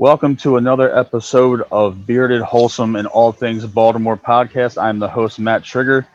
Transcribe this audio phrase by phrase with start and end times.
[0.00, 4.80] Welcome to another episode of Bearded, Wholesome, and All Things Baltimore podcast.
[4.80, 6.06] I'm the host, Matt Trigger,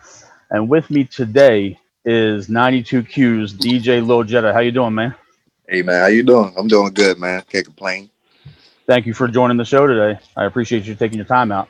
[0.50, 4.54] and with me today is 92Q's DJ Lil Jetta.
[4.54, 5.14] How you doing, man?
[5.68, 6.00] Hey, man.
[6.00, 6.54] How you doing?
[6.58, 7.44] I'm doing good, man.
[7.52, 8.10] Can't complain.
[8.88, 10.18] Thank you for joining the show today.
[10.38, 11.68] I appreciate you taking your time out.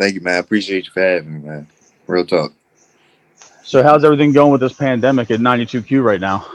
[0.00, 0.36] Thank you, man.
[0.36, 1.66] I appreciate you for having me, man.
[2.06, 2.54] Real talk.
[3.62, 6.46] So, how's everything going with this pandemic at 92Q right now?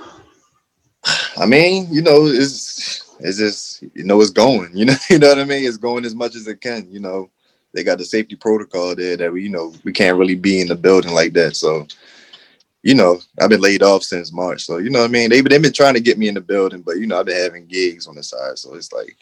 [1.38, 4.71] I mean, you know, it's it's just you know it's going.
[4.75, 5.66] You know, you know what I mean.
[5.66, 6.92] It's going as much as it can.
[6.92, 7.29] You know,
[7.74, 10.68] they got the safety protocol there that we, you know, we can't really be in
[10.68, 11.55] the building like that.
[11.55, 11.88] So,
[12.83, 14.64] you know, I've been laid off since March.
[14.64, 15.29] So, you know what I mean?
[15.29, 17.41] They, they've been trying to get me in the building, but, you know, I've been
[17.41, 18.57] having gigs on the side.
[18.57, 19.15] So it's like,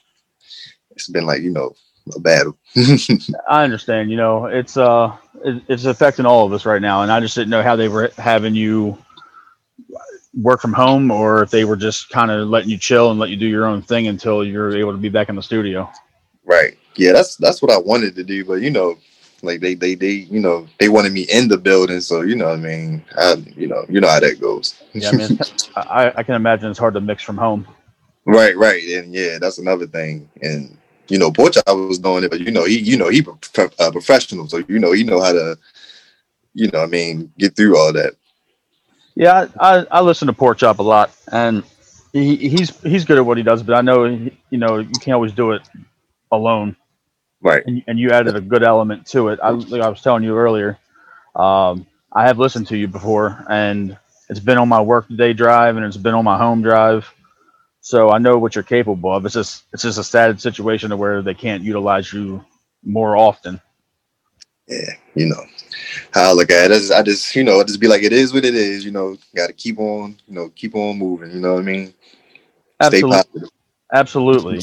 [0.91, 1.75] it's been like, you know,
[2.15, 2.57] a battle.
[3.49, 4.09] I understand.
[4.09, 7.35] You know, it's uh, it, it's affecting all of us right now, and I just
[7.35, 8.97] didn't know how they were having you
[10.33, 13.29] work from home, or if they were just kind of letting you chill and let
[13.29, 15.89] you do your own thing until you're able to be back in the studio.
[16.45, 16.77] Right.
[16.95, 18.97] Yeah, that's that's what I wanted to do, but you know,
[19.41, 22.49] like they they they you know they wanted me in the building, so you know
[22.49, 24.81] I mean, I, you know you know how that goes.
[24.93, 25.39] yeah, I mean,
[25.75, 27.67] I, I can imagine it's hard to mix from home.
[28.25, 30.77] Right, right, and yeah, that's another thing, and
[31.09, 33.25] you know, Pork Chop was doing it, but you know, he, you know, he
[33.57, 35.57] a uh, professional, so you know, he know how to,
[36.53, 38.13] you know, I mean, get through all that.
[39.19, 41.65] Yeah, I, I listen to Pork Chop a lot, and
[42.13, 45.15] he, he's he's good at what he does, but I know you know you can't
[45.15, 45.61] always do it
[46.31, 46.77] alone.
[47.41, 47.61] Right.
[47.67, 49.39] And, and you added a good element to it.
[49.43, 50.77] I, like I was telling you earlier,
[51.35, 53.97] um, I have listened to you before, and
[54.29, 57.13] it's been on my work day drive, and it's been on my home drive.
[57.81, 59.25] So I know what you're capable of.
[59.25, 62.45] It's just it's just a sad situation to where they can't utilize you
[62.85, 63.59] more often.
[64.69, 65.43] Yeah, you know
[66.11, 66.75] how I look at it.
[66.75, 68.85] I just, I just you know I just be like it is what it is.
[68.85, 71.31] You know, got to keep on you know keep on moving.
[71.31, 71.93] You know what I mean?
[72.79, 73.11] Absolutely.
[73.11, 73.49] Stay positive.
[73.91, 74.61] Absolutely.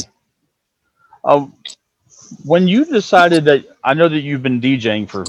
[1.24, 1.52] Um,
[2.44, 5.24] when you decided that I know that you've been DJing for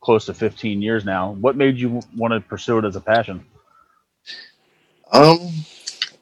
[0.00, 3.44] close to 15 years now, what made you want to pursue it as a passion?
[5.12, 5.38] Um,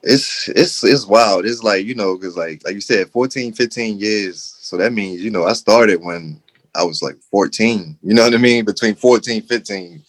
[0.03, 1.45] it's it's it's wild.
[1.45, 4.55] It's like you know, because like like you said, 14, 15 years.
[4.59, 6.41] So that means you know I started when
[6.77, 7.97] I was like 14.
[8.01, 8.65] You know what I mean?
[8.65, 10.03] Between 14, 15,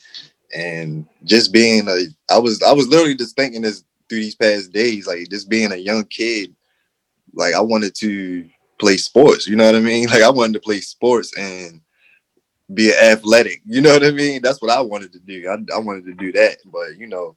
[0.54, 4.72] and just being a, I was I was literally just thinking this through these past
[4.72, 6.54] days, like just being a young kid.
[7.34, 8.48] Like I wanted to
[8.78, 9.46] play sports.
[9.46, 10.08] You know what I mean?
[10.10, 11.80] Like I wanted to play sports and
[12.72, 13.62] be athletic.
[13.66, 14.42] You know what I mean?
[14.42, 15.48] That's what I wanted to do.
[15.48, 17.36] I, I wanted to do that, but you know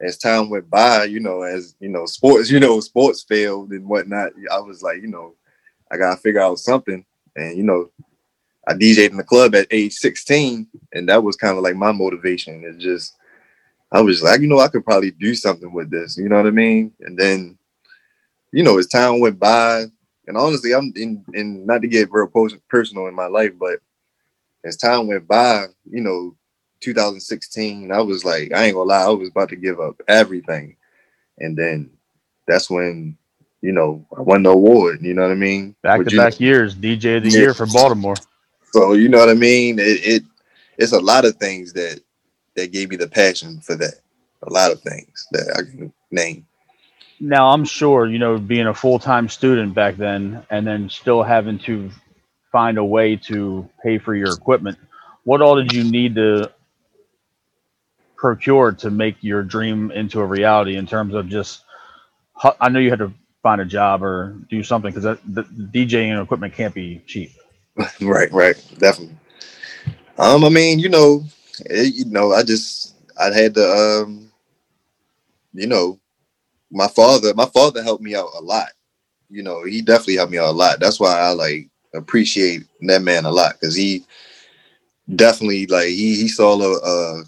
[0.00, 3.86] as time went by, you know, as you know, sports, you know, sports failed and
[3.86, 4.32] whatnot.
[4.52, 5.34] I was like, you know,
[5.90, 7.04] I gotta figure out something.
[7.34, 7.90] And you know,
[8.66, 11.92] I DJed in the club at age 16, and that was kind of like my
[11.92, 12.64] motivation.
[12.64, 13.16] It's just
[13.92, 16.46] I was like, you know, I could probably do something with this, you know what
[16.46, 16.92] I mean?
[17.00, 17.56] And then,
[18.52, 19.84] you know, as time went by,
[20.26, 22.26] and honestly, I'm in, in not to get very
[22.68, 23.78] personal in my life, but
[24.64, 26.36] as time went by, you know,
[26.80, 30.76] 2016, I was like, I ain't gonna lie, I was about to give up everything.
[31.38, 31.90] And then
[32.46, 33.16] that's when,
[33.62, 35.76] you know, I won the award, you know what I mean?
[35.82, 37.38] Back to back years, DJ of the yeah.
[37.38, 38.16] year for Baltimore.
[38.72, 39.78] So you know what I mean?
[39.78, 40.22] It, it
[40.78, 42.00] it's a lot of things that
[42.54, 43.94] that gave me the passion for that.
[44.42, 46.46] A lot of things that I can name.
[47.18, 51.22] Now I'm sure, you know, being a full time student back then and then still
[51.22, 51.90] having to
[52.52, 54.78] find a way to pay for your equipment,
[55.24, 56.52] what all did you need to
[58.16, 61.64] procure to make your dream into a reality in terms of just
[62.60, 63.12] I know you had to
[63.42, 67.32] find a job or do something because the, DJing equipment can't be cheap.
[68.00, 69.16] right, right, definitely.
[70.18, 71.24] Um, I mean, you know,
[71.66, 73.64] it, you know, I just I had to,
[74.04, 74.30] um,
[75.52, 75.98] you know,
[76.70, 78.68] my father, my father helped me out a lot.
[79.28, 80.80] You know, he definitely helped me out a lot.
[80.80, 84.04] That's why I like appreciate that man a lot because he
[85.14, 87.24] definitely like he he saw a, a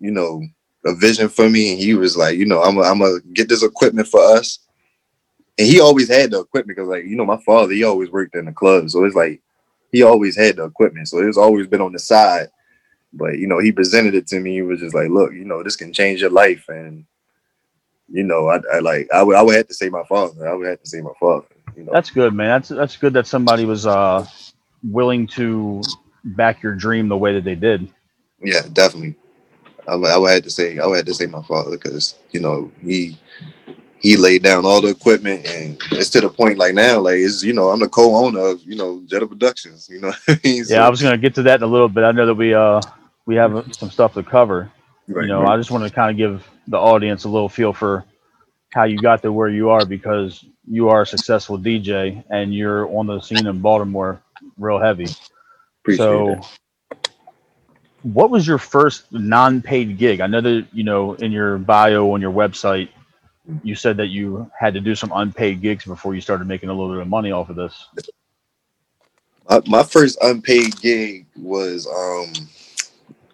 [0.00, 0.42] you know,
[0.84, 4.08] a vision for me, and he was like, you know, I'm gonna get this equipment
[4.08, 4.58] for us.
[5.58, 8.34] And he always had the equipment because, like, you know, my father, he always worked
[8.34, 9.40] in the club, so it's like
[9.92, 12.48] he always had the equipment, so it's always been on the side.
[13.12, 14.54] But you know, he presented it to me.
[14.54, 17.04] He was just like, look, you know, this can change your life, and
[18.08, 20.48] you know, I, I like I would I would have to say my father.
[20.48, 21.46] I would have to say my father.
[21.76, 22.48] You know, that's good, man.
[22.48, 24.26] That's that's good that somebody was uh
[24.82, 25.82] willing to
[26.24, 27.88] back your dream the way that they did.
[28.42, 29.16] Yeah, definitely.
[29.88, 32.40] I, I would have to say I would have to say my father because you
[32.40, 33.16] know he
[34.00, 37.42] he laid down all the equipment and it's to the point like now like it's
[37.42, 40.64] you know I'm the co-owner of you know Jetta Productions you know I mean?
[40.64, 42.34] so, yeah I was gonna get to that in a little bit I know that
[42.34, 42.80] we uh
[43.26, 44.70] we have some stuff to cover
[45.08, 45.54] right, you know right.
[45.54, 48.04] I just want to kind of give the audience a little feel for
[48.72, 52.86] how you got to where you are because you are a successful DJ and you're
[52.96, 54.20] on the scene in Baltimore
[54.58, 55.06] real heavy.
[55.82, 56.30] Appreciate so,
[56.90, 57.10] it.
[58.02, 60.20] what was your first non-paid gig?
[60.20, 62.88] I know that you know in your bio on your website,
[63.62, 66.72] you said that you had to do some unpaid gigs before you started making a
[66.72, 67.88] little bit of money off of this.
[69.48, 72.48] My, my first unpaid gig was um,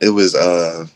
[0.00, 0.86] it was uh,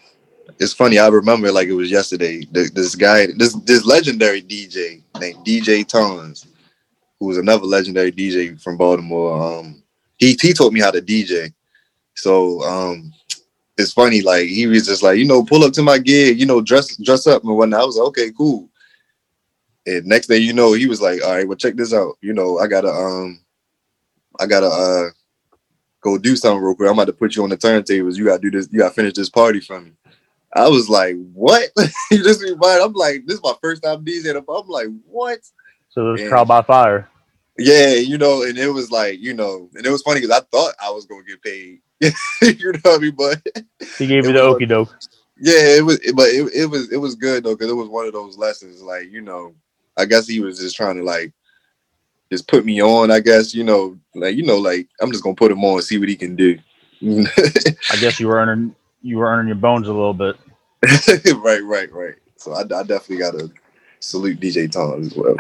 [0.59, 0.99] it's funny.
[0.99, 2.45] I remember like it was yesterday.
[2.51, 6.47] This guy, this this legendary DJ named DJ Tons,
[7.19, 9.43] who was another legendary DJ from Baltimore.
[9.43, 9.83] Um,
[10.19, 11.53] he he taught me how to DJ.
[12.15, 13.13] So um,
[13.79, 14.23] it's funny.
[14.23, 16.97] Like he was just like, you know, pull up to my gig, you know, dress
[16.97, 17.81] dress up and whatnot.
[17.81, 18.69] I was like, okay, cool.
[19.87, 22.17] And next day, you know, he was like, all right, well, check this out.
[22.23, 23.41] You know, I gotta um,
[24.41, 25.11] I gotta uh
[26.03, 26.89] go do something real quick.
[26.89, 28.17] I'm about to put you on the turntables.
[28.17, 28.69] You gotta do this.
[28.73, 29.93] You gotta finish this party for me.
[30.55, 31.71] I was like, what?
[32.11, 32.83] you just remind.
[32.83, 34.37] I'm like, this is my first time DJing.
[34.49, 35.41] I'm like, what?
[35.91, 36.29] So it was Yeah.
[36.29, 37.09] trial by fire.
[37.59, 40.43] Yeah, you know, and it was like, you know, and it was funny because I
[40.53, 41.81] thought I was gonna get paid.
[42.03, 43.17] you know what I mean?
[43.17, 43.43] But
[43.99, 44.95] He gave me the okey doke.
[45.39, 48.07] yeah, it was, but it, it was it was good though because it was one
[48.07, 48.83] of those lessons.
[48.83, 49.55] Like you know,
[49.97, 51.33] I guess he was just trying to like
[52.31, 53.11] just put me on.
[53.11, 55.85] I guess you know, like you know, like I'm just gonna put him on and
[55.85, 56.59] see what he can do.
[57.03, 60.37] I guess you were earning you were earning your bones a little bit.
[61.37, 62.15] right, right, right.
[62.37, 63.51] So I, I definitely gotta
[64.01, 65.37] salute DJ Tom as well.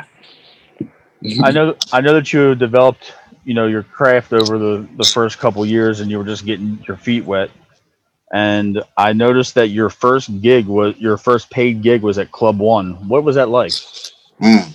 [1.42, 3.14] I know I know that you developed
[3.44, 6.82] you know your craft over the the first couple years and you were just getting
[6.86, 7.50] your feet wet.
[8.32, 12.58] And I noticed that your first gig was your first paid gig was at Club
[12.58, 13.08] One.
[13.08, 13.72] What was that like?
[14.40, 14.72] Mm.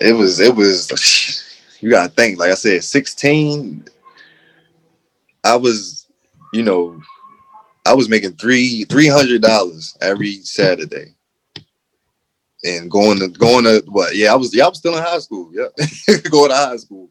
[0.00, 1.44] It was it was
[1.80, 3.86] you gotta think, like I said, 16.
[5.44, 6.06] I was,
[6.52, 7.00] you know,
[7.86, 11.14] I was making three three hundred dollars every Saturday.
[12.64, 14.16] And going to going to what?
[14.16, 15.50] Yeah, I was yeah, I was still in high school.
[15.52, 15.66] Yeah.
[16.30, 17.10] going to high school.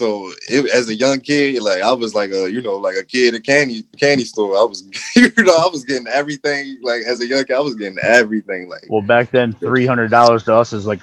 [0.00, 3.04] So it, as a young kid, like I was like a you know like a
[3.04, 4.56] kid at candy candy store.
[4.56, 4.82] I was
[5.14, 8.70] you know I was getting everything like as a young kid I was getting everything
[8.70, 11.00] like Well, back then, three hundred dollars to us is like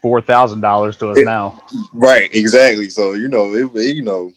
[0.00, 1.60] four thousand dollars to us It- now.
[1.92, 2.90] Right, exactly.
[2.90, 4.30] So you know, it, it- you know,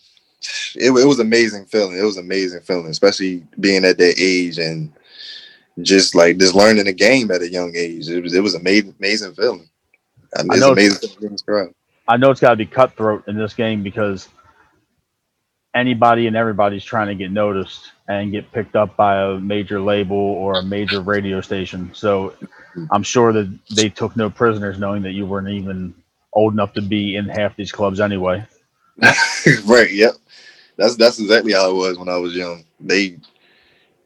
[0.74, 1.96] it, it was amazing feeling.
[1.96, 4.92] It was amazing feeling, especially being at that age and
[5.84, 8.10] just like just learning the game at a young age.
[8.10, 9.70] It was it was amazing, amazing feeling.
[10.36, 11.76] I mean, I it's know- amazing feeling to describe.
[12.08, 14.30] I know it's got to be cutthroat in this game because
[15.74, 20.18] anybody and everybody's trying to get noticed and get picked up by a major label
[20.18, 21.92] or a major radio station.
[21.94, 22.34] So
[22.92, 25.94] I'm sure that they took no prisoners knowing that you weren't even
[26.34, 28.46] old enough to be in half these clubs anyway.
[29.66, 29.92] right.
[29.92, 30.14] Yep.
[30.78, 32.66] That's that's exactly how it was when I was young.
[32.80, 33.18] They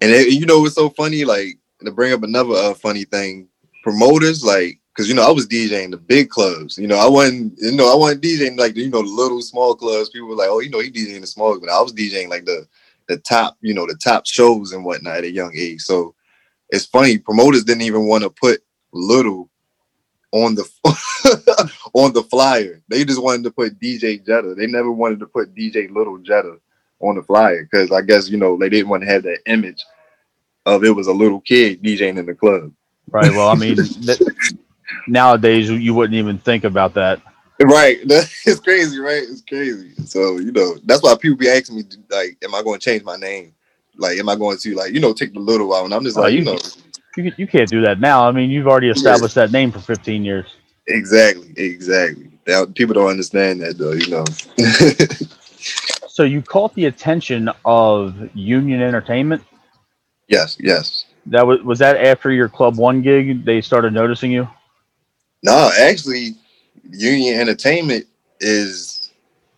[0.01, 1.23] and it, you know it's so funny.
[1.23, 3.47] Like to bring up another uh, funny thing,
[3.83, 6.77] promoters like because you know I was DJing the big clubs.
[6.77, 9.75] You know I wasn't you know I wasn't DJing like you know the little small
[9.75, 10.09] clubs.
[10.09, 12.45] People were like, oh, you know he DJing the small, but I was DJing like
[12.45, 12.67] the
[13.07, 15.81] the top you know the top shows and whatnot at a young age.
[15.81, 16.15] So
[16.69, 17.17] it's funny.
[17.17, 18.63] Promoters didn't even want to put
[18.93, 19.49] little
[20.31, 20.63] on the
[21.93, 22.81] on the flyer.
[22.87, 24.55] They just wanted to put DJ Jetta.
[24.55, 26.57] They never wanted to put DJ Little Jetta
[27.01, 29.83] on the flyer because I guess you know they didn't want to have that image
[30.65, 32.71] of it was a little kid DJing in the club.
[33.11, 33.31] Right.
[33.31, 33.75] Well, I mean,
[34.05, 34.19] th-
[35.07, 37.21] nowadays you wouldn't even think about that.
[37.61, 39.23] Right, it's crazy, right?
[39.23, 39.93] It's crazy.
[40.05, 43.03] So you know that's why people be asking me like, "Am I going to change
[43.03, 43.53] my name?
[43.97, 45.85] Like, am I going to like you know take the little while?
[45.85, 46.57] And I'm just Oh, like, you you know,
[47.17, 48.27] You, you can't do that now.
[48.27, 50.47] I mean, you've already established that name for 15 years.
[50.87, 52.29] exactly, exactly.
[52.47, 54.25] Now, people don't understand that though, you know.
[56.07, 59.43] So you caught the attention of Union Entertainment.
[60.29, 61.05] yes, yes.
[61.27, 63.43] That was was that after your Club One gig?
[63.45, 64.47] They started noticing you.
[65.45, 66.33] No, actually,
[66.89, 68.07] Union Entertainment
[68.39, 69.11] is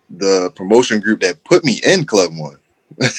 [0.09, 2.57] the promotion group that put me in Club One.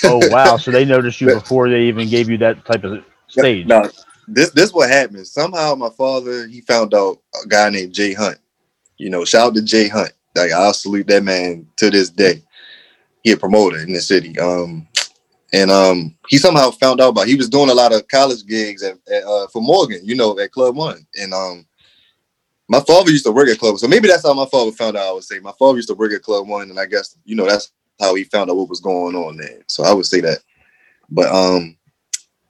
[0.04, 0.58] Oh wow!
[0.58, 3.66] so they noticed you before they even gave you that type of stage.
[3.66, 3.88] No,
[4.26, 5.26] this this what happened.
[5.26, 8.36] Somehow my father he found out a guy named Jay Hunt.
[8.98, 10.12] You know, shout out to Jay Hunt.
[10.36, 12.42] Like I'll salute that man to this day.
[13.24, 14.38] He a promoter in the city.
[14.38, 14.86] Um,
[15.54, 17.28] and um, he somehow found out about.
[17.28, 20.00] He was doing a lot of college gigs at, at uh, for Morgan.
[20.02, 21.06] You know, at Club One.
[21.18, 21.64] And um,
[22.68, 23.78] my father used to work at Club.
[23.78, 25.08] So maybe that's how my father found out.
[25.08, 27.34] I would say my father used to work at Club One, and I guess you
[27.34, 29.62] know that's how he found out what was going on there.
[29.66, 30.38] So I would say that.
[31.10, 31.76] But um,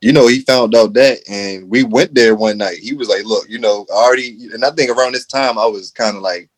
[0.00, 2.78] you know, he found out that, and we went there one night.
[2.78, 5.66] He was like, "Look, you know, I already," and I think around this time I
[5.66, 6.50] was kind of like,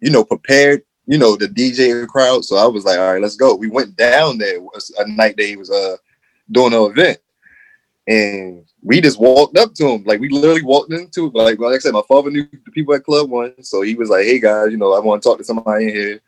[0.00, 2.44] you know, prepared, you know, the DJ crowd.
[2.44, 4.58] So I was like, "All right, let's go." We went down there
[4.98, 5.96] a night that he was uh
[6.50, 7.18] doing an event,
[8.08, 10.04] and we just walked up to him.
[10.04, 13.04] Like we literally walked into like like I said, my father knew the people at
[13.04, 15.44] Club One, so he was like, "Hey guys, you know, I want to talk to
[15.44, 16.20] somebody in here."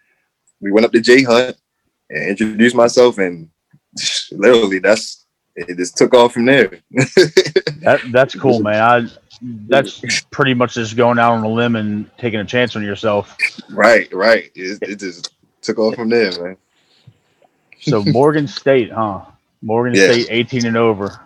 [0.60, 1.56] We went up to Jay Hunt
[2.10, 3.48] and introduced myself, and
[4.30, 5.24] literally that's
[5.56, 5.74] it.
[5.78, 6.68] Just took off from there.
[6.90, 8.82] that that's cool, man.
[8.82, 9.08] I
[9.68, 13.38] that's pretty much just going out on a limb and taking a chance on yourself.
[13.70, 14.50] Right, right.
[14.54, 15.32] It, it just
[15.62, 16.56] took off from there, man.
[17.80, 19.22] So Morgan State, huh?
[19.62, 20.12] Morgan yeah.
[20.12, 21.18] State, eighteen and over.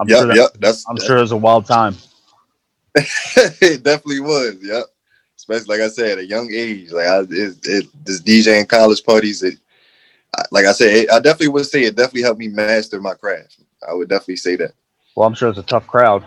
[0.00, 1.94] I'm yep, sure that, yep, that's, I'm that's, sure it was a wild time.
[2.96, 4.56] it definitely was.
[4.62, 4.84] Yep.
[5.36, 9.04] Especially like I said, at a young age, like I, it, it this DJing college
[9.04, 9.42] parties.
[9.42, 9.58] It,
[10.50, 13.58] like I said, I definitely would say it definitely helped me master my craft.
[13.86, 14.72] I would definitely say that.
[15.16, 16.24] Well, I'm sure it's a tough crowd.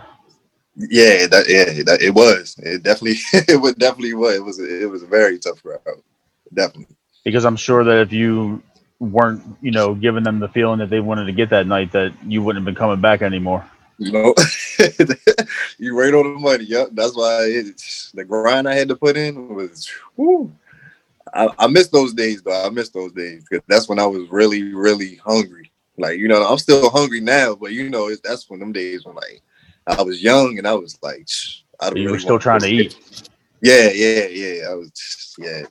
[0.76, 2.56] Yeah, that, yeah, that, it was.
[2.58, 4.36] It definitely, it was definitely was.
[4.36, 5.80] It was, it was a very tough crowd.
[6.52, 6.96] Definitely.
[7.24, 8.62] Because I'm sure that if you
[9.00, 12.12] weren't, you know, giving them the feeling that they wanted to get that night, that
[12.26, 13.68] you wouldn't have been coming back anymore.
[13.96, 14.34] You know,
[15.78, 16.64] you right on the money.
[16.64, 17.80] Yep, that's why it,
[18.12, 19.88] the grind I had to put in was.
[20.16, 20.52] Whew,
[21.32, 22.66] I, I miss those days though.
[22.66, 25.70] I miss those days because that's when I was really, really hungry.
[25.96, 29.14] Like you know, I'm still hungry now, but you know, that's when them days when
[29.14, 29.42] like
[29.86, 31.28] I was young and I was like,
[31.80, 31.96] I don't.
[31.96, 33.28] You really were still trying to eat.
[33.60, 34.70] Yeah, yeah, yeah.
[34.70, 35.62] I was, yeah.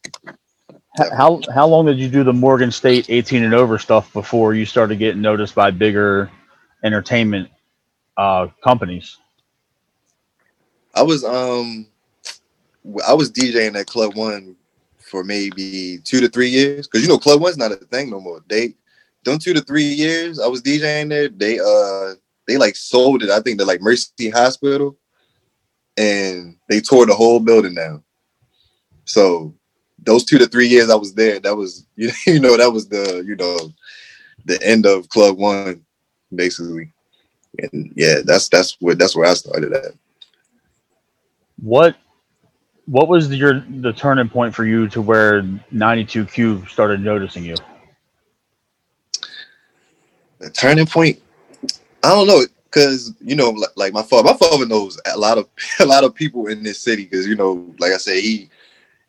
[0.96, 4.66] How how long did you do the Morgan State 18 and over stuff before you
[4.66, 6.30] started getting noticed by bigger
[6.84, 7.50] entertainment
[8.16, 9.18] uh, companies?
[10.94, 11.88] I was um
[13.08, 14.56] I was DJing at Club One
[15.00, 18.20] for maybe two to three years because you know Club One's not a thing no
[18.20, 18.44] more.
[18.48, 18.76] They
[19.24, 20.40] done two to three years.
[20.40, 21.30] I was DJing there.
[21.30, 22.14] They uh
[22.48, 23.32] they like sold it.
[23.32, 24.96] I think to like Mercy Hospital,
[25.98, 28.04] and they tore the whole building down.
[29.06, 29.56] So
[30.06, 33.24] those two to three years I was there, that was you know that was the
[33.26, 33.72] you know
[34.46, 35.86] the end of Club One,
[36.34, 36.92] basically.
[37.60, 39.94] And yeah, that's that's where that's where I started at.
[41.62, 41.96] What
[42.86, 45.44] what was the, your the turning point for you to where
[45.74, 47.56] 92Q started noticing you?
[50.40, 51.22] The turning point,
[52.04, 55.38] I don't know, because you know, like, like, my father, my father knows a lot
[55.38, 55.48] of
[55.80, 58.50] a lot of people in this city, because you know, like I said, he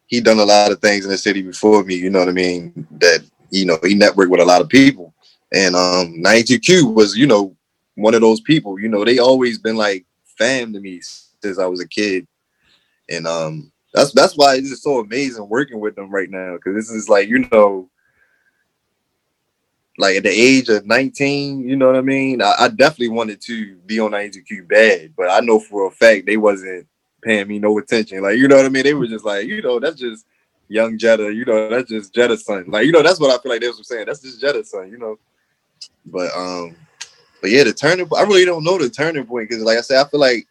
[0.06, 1.94] he done a lot of things in the city before me.
[1.94, 2.87] You know what I mean?
[2.92, 5.14] That you know, he networked with a lot of people,
[5.52, 7.56] and um, 92Q was you know
[7.94, 8.78] one of those people.
[8.78, 10.04] You know, they always been like
[10.38, 12.26] fam to me since I was a kid
[13.08, 16.75] and um, that's that's why it's just so amazing working with them right now because
[16.75, 17.90] this is like you know,
[19.99, 22.42] like at the age of 19, you know what I mean.
[22.42, 26.26] I, I definitely wanted to be on 92Q bad, but I know for a fact
[26.26, 26.87] they wasn't
[27.25, 28.23] paying me no attention.
[28.23, 28.85] Like you know what I mean.
[28.85, 30.26] They were just like you know that's just
[30.69, 31.33] young Jetta.
[31.33, 32.66] You know that's just Jetta's son.
[32.69, 34.07] Like you know that's what I feel like they was saying.
[34.07, 34.90] That's just Jetta's son.
[34.90, 35.19] You know,
[36.07, 36.76] but um.
[37.40, 38.09] But yeah, the turning.
[38.16, 40.47] I really don't know the turning point because, like I said, I feel like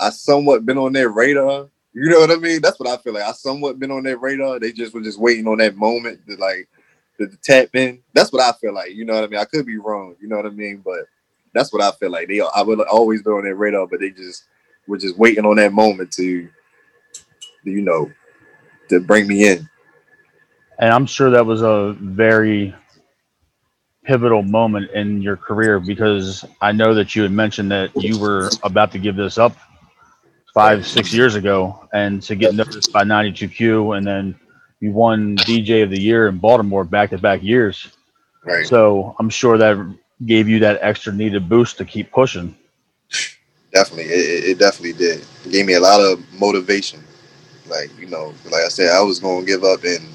[0.00, 2.60] I somewhat been on their radar you know what I mean?
[2.62, 3.24] That's what I feel like.
[3.24, 4.58] I somewhat been on their radar.
[4.58, 6.68] They just were just waiting on that moment to like
[7.18, 8.02] to, to tap in.
[8.14, 8.92] That's what I feel like.
[8.92, 9.40] You know what I mean?
[9.40, 10.16] I could be wrong.
[10.20, 10.82] You know what I mean?
[10.82, 11.06] But
[11.52, 12.28] that's what I feel like.
[12.28, 14.44] They I would always be on their radar, but they just
[14.86, 16.48] were just waiting on that moment to,
[17.64, 18.10] you know,
[18.88, 19.68] to bring me in.
[20.78, 22.74] And I'm sure that was a very
[24.04, 28.50] pivotal moment in your career because I know that you had mentioned that you were
[28.64, 29.56] about to give this up
[30.52, 34.34] five, six years ago, and to get noticed by 92Q, and then
[34.80, 37.88] you won DJ of the Year in Baltimore back to back years.
[38.44, 38.66] Right.
[38.66, 39.96] So I'm sure that
[40.26, 42.56] gave you that extra needed boost to keep pushing.
[43.72, 45.24] Definitely, it, it definitely did.
[45.44, 47.02] It gave me a lot of motivation.
[47.68, 50.06] Like you know, like I said, I was gonna give up and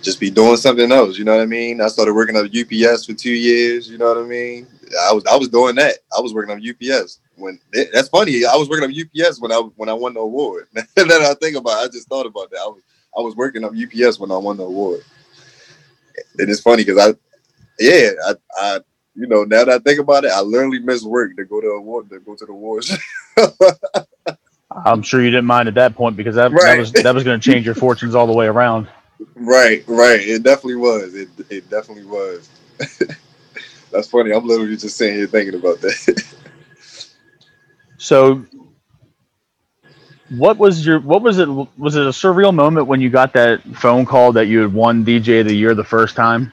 [0.00, 1.18] just be doing something else.
[1.18, 1.80] You know what I mean?
[1.80, 3.88] I started working at UPS for two years.
[3.88, 4.66] You know what I mean?
[5.08, 5.98] I was I was doing that.
[6.16, 7.58] I was working on UPS when
[7.92, 8.44] that's funny.
[8.44, 10.66] I was working on UPS when I when I won the award.
[10.72, 12.60] that I think about, I just thought about that.
[12.60, 12.82] I was
[13.16, 15.02] I was working on UPS when I won the award.
[16.38, 17.14] And it's funny because I,
[17.78, 18.80] yeah, I, I,
[19.14, 21.68] you know, now that I think about it, I literally missed work to go to
[21.68, 22.96] award to go to the awards.
[24.84, 26.62] I'm sure you didn't mind at that point because that, right.
[26.62, 28.88] that was that was going to change your fortunes all the way around.
[29.34, 30.20] Right, right.
[30.20, 31.14] It definitely was.
[31.14, 32.48] It it definitely was.
[33.92, 34.32] That's funny.
[34.32, 36.24] I'm literally just sitting here thinking about that.
[37.98, 38.44] So,
[40.30, 41.48] what was your what was it?
[41.48, 45.04] Was it a surreal moment when you got that phone call that you had won
[45.04, 46.52] DJ of the year the first time?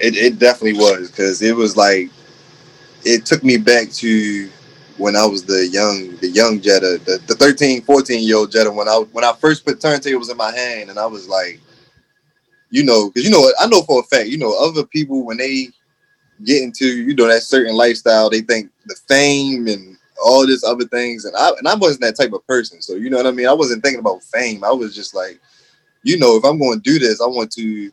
[0.00, 2.10] It it definitely was because it was like
[3.04, 4.48] it took me back to
[4.96, 8.70] when I was the young the young Jetta, the, the 13, 14 year old Jetta
[8.70, 11.60] when I when I first put turntables in my hand and I was like,
[12.70, 15.36] you know, because you know I know for a fact, you know, other people when
[15.36, 15.68] they
[16.44, 18.30] get into you know that certain lifestyle.
[18.30, 22.16] They think the fame and all this other things, and I and I wasn't that
[22.16, 22.80] type of person.
[22.82, 23.48] So you know what I mean.
[23.48, 24.64] I wasn't thinking about fame.
[24.64, 25.40] I was just like,
[26.02, 27.90] you know, if I'm going to do this, I want to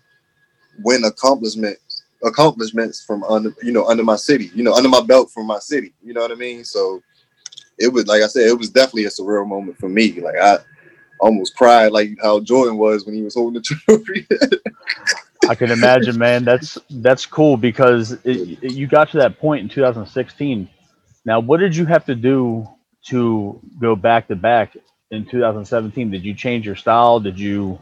[0.83, 1.81] win accomplishments
[2.23, 5.59] accomplishments from under you know under my city, you know, under my belt from my
[5.59, 5.93] city.
[6.03, 6.63] You know what I mean?
[6.63, 7.01] So
[7.77, 10.19] it was like I said, it was definitely a surreal moment for me.
[10.21, 10.57] Like I
[11.19, 14.27] almost cried like how Jordan was when he was holding the trophy.
[15.49, 16.43] I can imagine, man.
[16.43, 20.69] That's that's cool because it, it, you got to that point in 2016.
[21.25, 22.67] Now, what did you have to do
[23.07, 24.75] to go back to back
[25.11, 26.11] in 2017?
[26.11, 27.19] Did you change your style?
[27.19, 27.79] Did you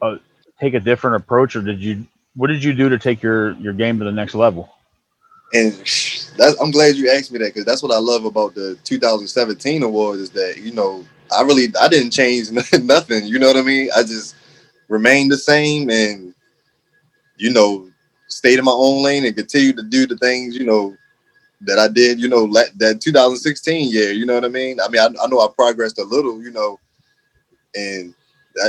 [0.00, 0.16] uh,
[0.60, 2.06] take a different approach, or did you?
[2.36, 4.70] What did you do to take your your game to the next level?
[5.52, 5.72] And
[6.60, 10.20] I'm glad you asked me that because that's what I love about the 2017 awards
[10.20, 11.04] is that you know
[11.36, 12.50] I really I didn't change
[12.82, 13.26] nothing.
[13.26, 13.88] You know what I mean?
[13.96, 14.34] I just
[14.88, 16.34] remained the same and
[17.36, 17.88] you know
[18.26, 20.96] stayed in my own lane and continued to do the things you know
[21.60, 22.18] that I did.
[22.18, 24.10] You know that 2016 year.
[24.10, 24.80] You know what I mean?
[24.80, 26.42] I mean I, I know I progressed a little.
[26.42, 26.80] You know,
[27.76, 28.12] and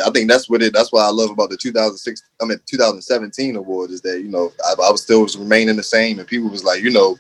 [0.06, 0.74] I think that's what it.
[0.74, 2.24] That's what I love about the 2006.
[2.42, 5.84] I mean 2017 award is that you know I, I was still was remaining the
[5.84, 7.18] same and people was like you know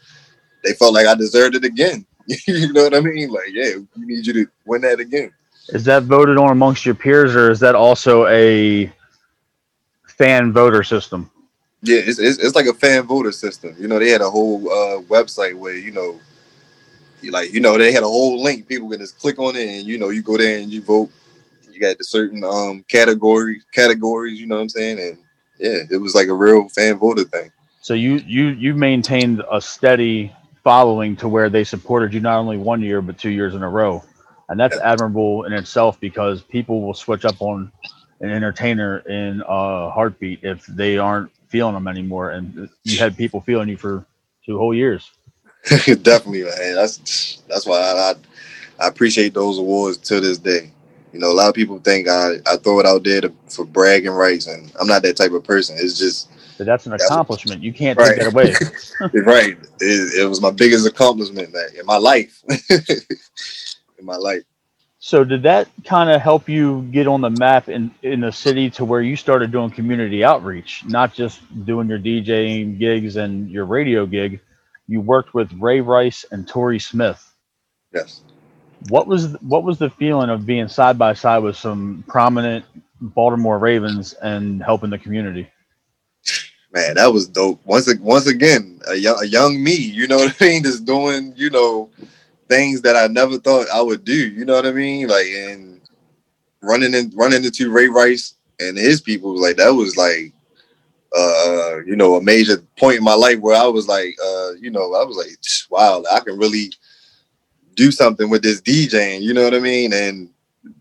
[0.66, 2.06] they felt like I deserved it again.
[2.48, 3.30] you know what I mean?
[3.30, 5.32] Like, yeah, we need you to win that again.
[5.70, 8.92] Is that voted on amongst your peers, or is that also a
[10.08, 11.30] fan voter system?
[11.82, 13.76] Yeah, it's, it's, it's like a fan voter system.
[13.80, 16.20] You know, they had a whole uh, website where you know,
[17.30, 18.68] like you know, they had a whole link.
[18.68, 21.12] People can just click on it, and you know, you go there and you vote.
[21.76, 24.40] You got the certain um category categories.
[24.40, 25.00] You know what I'm saying?
[25.00, 25.18] And
[25.60, 27.52] yeah, it was like a real fan voter thing.
[27.82, 32.58] So you you you maintained a steady following to where they supported you not only
[32.58, 34.04] one year but two years in a row,
[34.50, 37.72] and that's admirable in itself because people will switch up on
[38.22, 43.42] an entertainer in a heartbeat if they aren't feeling them anymore, and you had people
[43.42, 44.06] feeling you for
[44.46, 45.12] two whole years.
[45.86, 46.76] Definitely, man.
[46.76, 48.16] That's that's why I, I,
[48.86, 50.72] I appreciate those awards to this day.
[51.16, 53.64] You know, a lot of people think I, I throw it out there to, for
[53.64, 55.78] bragging rights, and I'm not that type of person.
[55.80, 57.64] It's just but that's an accomplishment.
[57.64, 58.10] You can't right.
[58.10, 58.54] take that away.
[59.24, 59.58] right.
[59.80, 62.44] It, it, was my biggest accomplishment man, in my life.
[62.70, 64.44] in my life.
[65.00, 68.70] So did that kind of help you get on the map in, in the city
[68.72, 73.64] to where you started doing community outreach, not just doing your DJing gigs and your
[73.64, 74.42] radio gig?
[74.90, 77.26] You worked with Ray Rice and Torrey Smith.
[77.94, 78.22] Yes.
[78.90, 82.66] What was what was the feeling of being side by side with some prominent
[83.02, 85.50] Baltimore Ravens and helping the community?
[86.76, 87.60] man, that was dope.
[87.66, 91.34] Once once again, a young, a young me, you know what I mean, just doing,
[91.36, 91.90] you know,
[92.50, 94.30] things that I never thought I would do.
[94.30, 95.08] You know what I mean?
[95.08, 95.82] Like and
[96.62, 100.34] running in running into Ray Rice and his people, like that was like
[101.16, 104.70] uh, you know, a major point in my life where I was like, uh, you
[104.70, 105.30] know, I was like,
[105.70, 106.74] wow, I can really
[107.76, 109.94] do something with this DJing, you know what I mean?
[109.94, 110.30] And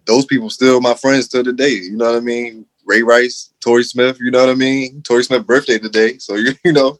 [0.07, 2.66] those people still my friends to the day, you know what I mean?
[2.87, 4.18] Ray Rice, Torrey Smith.
[4.20, 5.02] You know what I mean?
[5.02, 6.98] Torrey Smith birthday today, so you you know,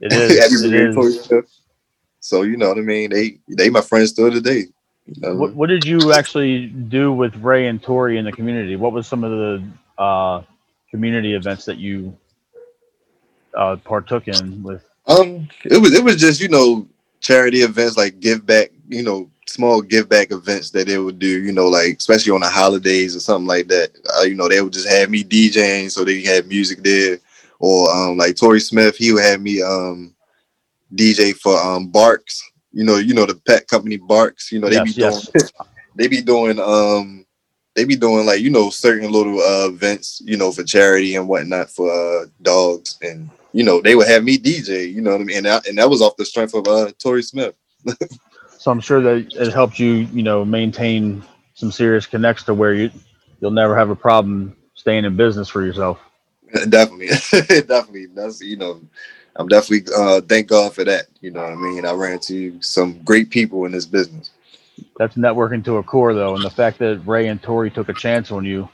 [0.00, 0.62] it is.
[0.64, 1.62] it is.
[2.20, 3.10] So you know what I mean?
[3.10, 4.64] They they my friends still today.
[5.06, 5.36] You know?
[5.36, 8.74] what, what did you actually do with Ray and Tori in the community?
[8.74, 10.42] What was some of the uh,
[10.90, 12.16] community events that you
[13.56, 14.84] uh, partook in with?
[15.06, 16.88] Um, it was it was just you know
[17.20, 21.42] charity events like give back, you know, small give back events that they would do,
[21.42, 23.90] you know, like especially on the holidays or something like that.
[24.18, 27.18] Uh, you know, they would just have me DJing so they had music there.
[27.58, 30.14] Or um, like Torrey Smith, he would have me um,
[30.94, 32.42] DJ for um, Barks.
[32.72, 34.52] You know, you know the pet company Barks.
[34.52, 35.52] You know, they yes, be doing yes.
[35.96, 37.24] they be doing um
[37.74, 41.28] they be doing like you know certain little uh, events, you know, for charity and
[41.28, 44.92] whatnot for uh, dogs, and you know they would have me DJ.
[44.92, 45.36] You know what I mean?
[45.38, 47.54] And that, and that was off the strength of uh, Torrey Smith.
[48.66, 51.22] So I'm sure that it helped you, you know, maintain
[51.54, 52.90] some serious connects to where you
[53.40, 56.00] you'll never have a problem staying in business for yourself.
[56.68, 57.06] Definitely,
[57.64, 58.06] definitely.
[58.06, 58.80] That's you know,
[59.36, 61.06] I'm definitely uh, thank God for that.
[61.20, 61.86] You know what I mean?
[61.86, 64.32] I ran into some great people in this business.
[64.98, 67.94] That's networking to a core, though, and the fact that Ray and Torrey took a
[67.94, 68.68] chance on you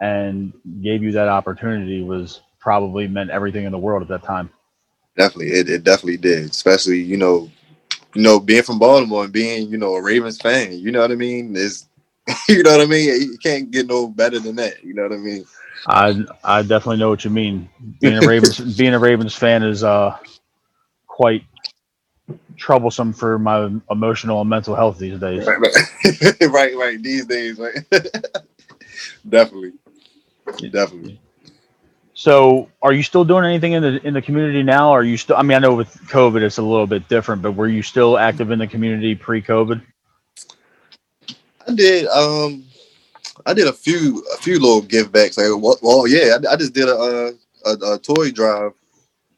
[0.00, 4.50] and gave you that opportunity was probably meant everything in the world at that time.
[5.16, 6.50] Definitely, it, it definitely did.
[6.50, 7.48] Especially, you know,
[8.14, 11.12] you know, being from Baltimore and being, you know, a Ravens fan, you know what
[11.12, 11.56] I mean?
[11.56, 11.86] Is
[12.48, 13.08] you know what I mean?
[13.20, 14.82] You can't get no better than that.
[14.84, 15.44] You know what I mean?
[15.86, 17.68] I I definitely know what you mean.
[18.00, 20.16] Being a Ravens being a Ravens fan is uh
[21.06, 21.44] quite
[22.56, 25.46] troublesome for my emotional and mental health these days.
[25.46, 27.02] Right, right, right, right.
[27.02, 27.78] These days, right?
[29.28, 29.72] definitely,
[30.70, 31.20] definitely.
[32.20, 34.90] So, are you still doing anything in the in the community now?
[34.90, 35.36] Are you still?
[35.36, 38.18] I mean, I know with COVID it's a little bit different, but were you still
[38.18, 39.80] active in the community pre-COVID?
[41.66, 42.06] I did.
[42.08, 42.66] Um,
[43.46, 45.38] I did a few a few little give backs.
[45.38, 47.32] Like, well, well yeah, I, I, just did a,
[47.64, 48.72] a, a toy drive.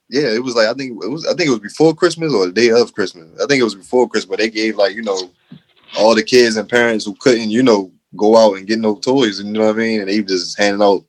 [0.08, 2.46] Yeah, it was like I think it was I think it was before Christmas or
[2.46, 3.28] the day of Christmas.
[3.40, 4.38] I think it was before Christmas.
[4.38, 5.30] They gave like you know
[5.96, 9.40] all the kids and parents who couldn't you know go out and get no toys.
[9.40, 10.00] You know what I mean?
[10.00, 11.04] And they just handing out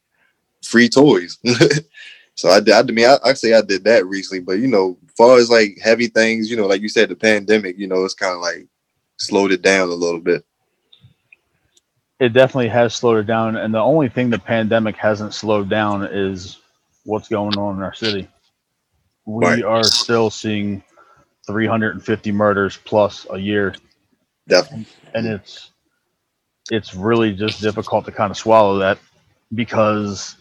[0.63, 1.37] free toys.
[2.35, 2.73] so I did.
[2.73, 5.49] I mean, I, I say I did that recently, but you know, as far as
[5.49, 8.41] like heavy things, you know, like you said, the pandemic, you know, it's kind of
[8.41, 8.67] like
[9.17, 10.45] slowed it down a little bit
[12.23, 13.57] it definitely has slowed it down.
[13.57, 16.59] And the only thing the pandemic hasn't slowed down is
[17.03, 18.29] what's going on in our city.
[19.25, 19.63] We right.
[19.63, 20.83] are still seeing
[21.47, 23.75] 350 murders plus a year.
[24.47, 24.87] Definitely.
[25.13, 25.71] And it's
[26.71, 28.99] it's really just difficult to kind of swallow that
[29.53, 30.37] because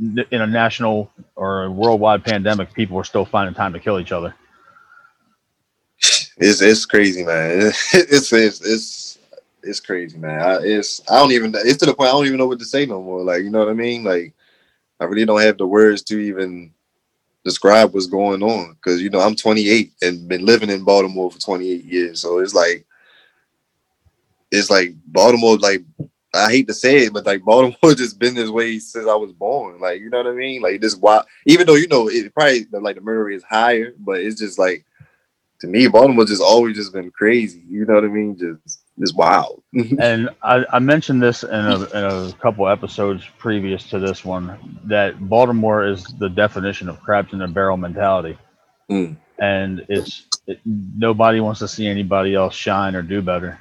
[0.00, 4.12] in a national or a worldwide pandemic, people are still finding time to kill each
[4.12, 4.34] other.
[6.38, 7.72] It's it's crazy, man.
[7.92, 9.18] It's it's it's
[9.62, 10.40] it's crazy, man.
[10.40, 12.64] I, it's I don't even it's to the point I don't even know what to
[12.64, 13.22] say no more.
[13.22, 14.04] Like you know what I mean?
[14.04, 14.32] Like
[14.98, 16.72] I really don't have the words to even
[17.44, 21.38] describe what's going on because you know I'm 28 and been living in Baltimore for
[21.38, 22.20] 28 years.
[22.20, 22.86] So it's like
[24.50, 25.58] it's like Baltimore.
[25.58, 25.82] Like
[26.32, 29.32] I hate to say it, but like Baltimore just been this way since I was
[29.32, 29.80] born.
[29.80, 30.62] Like you know what I mean?
[30.62, 34.20] Like this why even though you know it probably like the murder is higher, but
[34.20, 34.84] it's just like
[35.60, 37.62] to me Baltimore just always just been crazy.
[37.68, 38.36] You know what I mean?
[38.38, 39.62] Just is wild.
[39.98, 44.78] and I, I, mentioned this in a, in a, couple episodes previous to this one
[44.84, 48.38] that Baltimore is the definition of crabs in a barrel mentality,
[48.90, 49.16] mm.
[49.38, 53.58] and it's it, nobody wants to see anybody else shine or do better,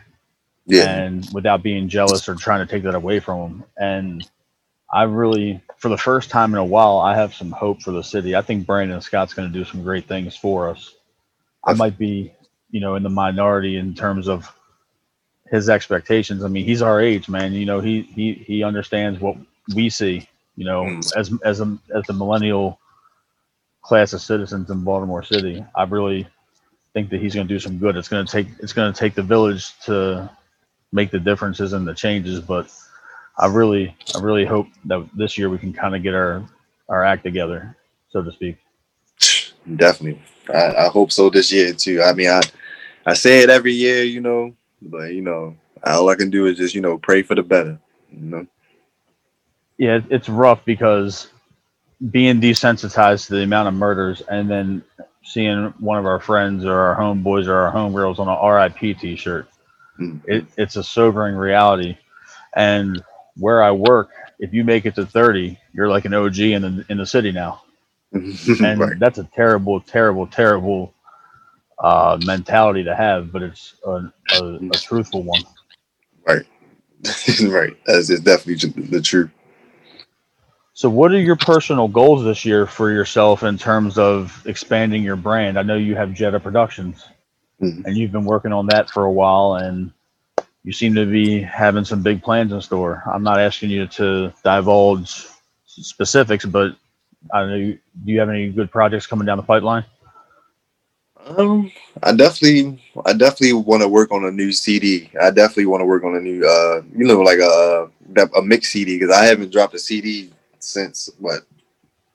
[0.70, 0.90] yeah.
[0.90, 3.64] and without being jealous or trying to take that away from them.
[3.78, 4.30] And
[4.92, 8.04] I really, for the first time in a while, I have some hope for the
[8.04, 8.36] city.
[8.36, 10.96] I think Brandon Scott's going to do some great things for us.
[11.64, 12.34] I might be,
[12.72, 14.52] you know, in the minority in terms of
[15.52, 16.44] his expectations.
[16.44, 17.54] I mean, he's our age, man.
[17.54, 19.38] You know, he he he understands what
[19.76, 20.28] we see.
[20.56, 21.18] You know, mm.
[21.18, 22.80] as as a as the millennial
[23.82, 26.28] class of citizens in Baltimore City, I really
[26.94, 27.96] think that he's going to do some good.
[27.96, 30.30] It's going to take it's going to take the village to
[30.92, 32.72] make the differences and the changes, but
[33.38, 36.44] I really I really hope that this year we can kind of get our
[36.88, 37.76] our act together,
[38.10, 38.58] so to speak.
[39.76, 40.22] Definitely,
[40.54, 42.02] I, I hope so this year too.
[42.02, 42.42] I mean, I
[43.06, 46.58] I say it every year, you know, but you know, all I can do is
[46.58, 47.80] just you know pray for the better.
[48.12, 48.48] You know.
[49.78, 51.30] Yeah, it's rough because
[52.12, 54.84] being desensitized to the amount of murders and then
[55.24, 59.48] seeing one of our friends or our homeboys or our homegirls on a RIP T-shirt.
[60.26, 61.98] It, it's a sobering reality.
[62.56, 63.04] And
[63.38, 64.10] where I work,
[64.40, 67.32] if you make it to 30, you're like an OG in the in the city
[67.32, 67.64] now,
[68.12, 69.00] and right.
[69.00, 70.94] that's a terrible, terrible, terrible
[71.84, 75.44] uh, mentality to have, but it's a, a, a truthful one.
[76.28, 76.46] Right,
[77.44, 77.86] right.
[77.86, 79.32] That is definitely the truth.
[80.74, 85.18] So, what are your personal goals this year for yourself in terms of expanding your
[85.18, 85.60] brand?
[85.60, 87.06] I know you have Jetta Productions,
[87.62, 87.86] mm-hmm.
[87.86, 89.92] and you've been working on that for a while, and
[90.64, 93.04] you seem to be having some big plans in store.
[93.12, 95.28] I'm not asking you to divulge
[95.66, 96.76] specifics, but
[97.34, 97.58] I don't know.
[97.58, 99.86] Do you have any good projects coming down the pipeline?
[101.26, 105.12] Um, I definitely, I definitely want to work on a new CD.
[105.22, 107.90] I definitely want to work on a new, uh, you know, like a
[108.36, 111.42] a mix CD because I haven't dropped a CD since what,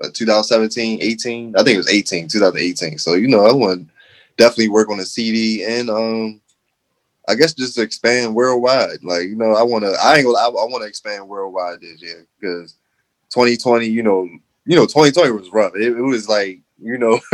[0.02, 1.54] uh, 2017, 18.
[1.56, 2.98] I think it was 18, 2018.
[2.98, 3.88] So you know, I want
[4.36, 6.40] definitely work on a CD and um,
[7.28, 9.02] I guess just expand worldwide.
[9.02, 11.80] Like you know, I want to, I ain't gonna, I, I want to expand worldwide
[11.80, 12.74] this year because
[13.30, 14.28] 2020, you know,
[14.66, 15.72] you know, 2020 was rough.
[15.76, 17.20] It, it was like you know.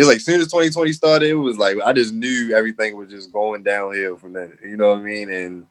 [0.00, 3.32] it's like soon as 2020 started, it was like I just knew everything was just
[3.32, 4.56] going downhill from then.
[4.62, 5.30] You know what I mean?
[5.30, 5.66] And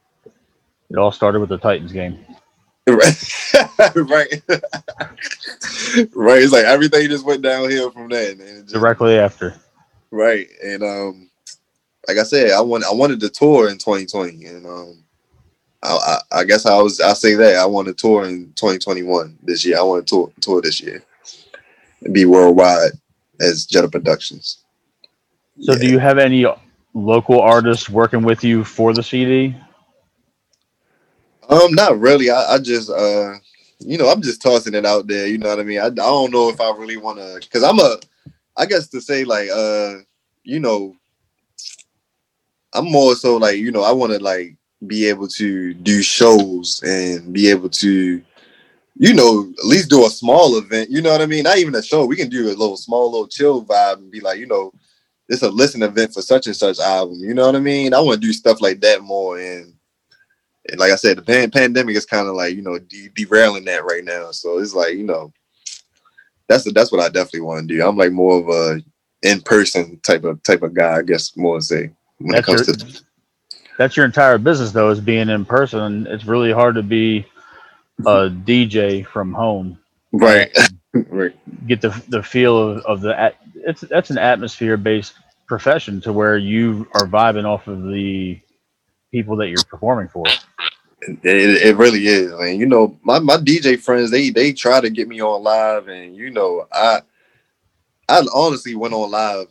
[0.89, 2.19] it all started with the Titans game.
[2.89, 3.95] Right.
[3.95, 4.41] right.
[6.15, 6.41] right.
[6.41, 8.39] It's like everything just went downhill from then.
[8.39, 9.53] Just, Directly after.
[10.11, 10.47] Right.
[10.63, 11.29] And um
[12.07, 15.03] like I said, I want I wanted to tour in 2020 and um
[15.81, 15.95] I,
[16.31, 19.65] I, I guess I was I say that I want to tour in 2021 this
[19.65, 19.79] year.
[19.79, 21.03] I want to tour tour this year
[22.03, 22.91] and be worldwide
[23.39, 24.63] as Jetta Productions.
[25.61, 25.79] So, yeah.
[25.79, 26.45] do you have any
[26.93, 29.55] local artists working with you for the CD?
[31.49, 32.29] Um, not really.
[32.29, 33.33] I, I just, uh,
[33.79, 35.27] you know, I'm just tossing it out there.
[35.27, 35.79] You know what I mean?
[35.79, 37.97] I, I don't know if I really want to, cause I'm a,
[38.59, 39.95] I guess to say like, uh,
[40.43, 40.95] you know,
[42.73, 46.81] I'm more so like, you know, I want to like be able to do shows
[46.83, 48.21] and be able to
[49.01, 50.89] you know, at least do a small event.
[50.89, 51.43] You know what I mean?
[51.43, 52.05] Not even a show.
[52.05, 54.73] We can do a little small, little chill vibe and be like, you know,
[55.29, 57.17] it's a listen event for such and such album.
[57.17, 57.93] You know what I mean?
[57.93, 59.39] I want to do stuff like that more.
[59.39, 59.73] And,
[60.67, 63.63] and like I said, the pan- pandemic is kind of like you know de- derailing
[63.65, 64.31] that right now.
[64.31, 65.31] So it's like you know,
[66.49, 67.87] that's the, that's what I definitely want to do.
[67.87, 68.81] I'm like more of a
[69.21, 70.97] in person type of type of guy.
[70.97, 73.03] I guess more say when that's it comes your, to
[73.77, 76.07] that's your entire business though is being in person.
[76.07, 77.25] It's really hard to be
[78.01, 79.79] a DJ from home.
[80.11, 80.49] right,
[80.93, 81.35] right,
[81.67, 85.13] Get the the feel of, of the it's that's an atmosphere based
[85.47, 88.39] profession to where you are vibing off of the
[89.11, 90.25] people that you're performing for.
[91.01, 92.31] It, it really is.
[92.31, 95.87] and you know, my, my DJ friends they they try to get me on live,
[95.87, 97.01] and you know, I
[98.07, 99.47] I honestly went on live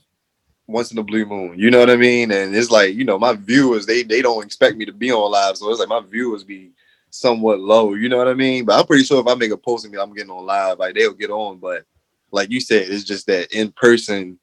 [0.66, 1.58] once in a blue moon.
[1.58, 2.30] You know what I mean?
[2.30, 5.30] And it's like you know, my viewers they they don't expect me to be on
[5.30, 6.72] live, so it's like my viewers be
[7.10, 7.94] somewhat low.
[7.94, 8.64] You know what I mean?
[8.64, 10.94] But I'm pretty sure if I make a post and I'm getting on live, like
[10.94, 11.58] they'll get on.
[11.58, 11.84] But
[12.30, 14.38] like you said, it's just that in person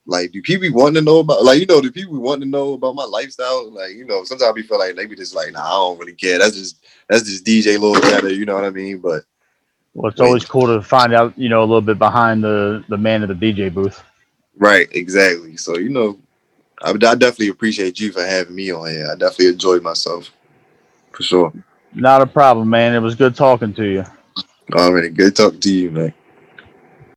[0.07, 2.73] Like, do people wanting to know about, like, you know, do people want to know
[2.73, 3.71] about my lifestyle?
[3.71, 6.13] Like, you know, sometimes we feel like they be just like, nah, I don't really
[6.13, 6.37] care.
[6.37, 8.99] That's just, that's just DJ Lil Jetta, you know what I mean?
[8.99, 9.23] But
[9.95, 12.97] Well, it's always cool to find out, you know, a little bit behind the the
[12.97, 14.03] man of the DJ booth.
[14.57, 15.57] Right, exactly.
[15.57, 16.19] So you know,
[16.81, 19.07] I, I definitely appreciate you for having me on here.
[19.11, 20.31] I definitely enjoyed myself,
[21.13, 21.53] for sure.
[21.95, 22.93] Not a problem, man.
[22.93, 24.03] It was good talking to you.
[24.73, 26.13] All right, good talking to you, man.